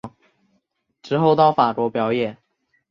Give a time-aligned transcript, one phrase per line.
[1.03, 2.35] 之后到法国表演。